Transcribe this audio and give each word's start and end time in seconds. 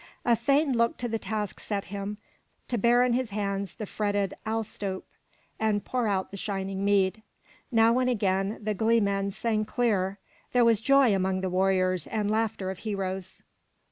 A 0.25 0.35
thane 0.35 0.71
looked 0.75 0.99
to 1.01 1.07
the 1.07 1.19
task 1.19 1.59
set 1.59 1.85
him, 1.93 2.17
to 2.69 2.79
bear 2.79 3.03
in 3.03 3.13
his 3.13 3.29
hands 3.29 3.75
the 3.75 3.85
fretted 3.85 4.33
ale 4.47 4.63
stoup, 4.63 5.05
and 5.59 5.85
pour 5.85 6.07
out 6.07 6.31
the 6.31 6.37
shining 6.37 6.83
mead. 6.83 7.21
Now 7.71 7.99
and 7.99 8.09
again 8.09 8.57
the 8.63 8.73
glee 8.73 8.99
men 8.99 9.29
sang 9.29 9.63
clear. 9.63 10.17
There 10.53 10.65
was 10.65 10.81
joy 10.81 11.13
among 11.15 11.41
the 11.41 11.51
warriors 11.51 12.07
and 12.07 12.31
laughter 12.31 12.71
of 12.71 12.79
heroes. 12.79 13.43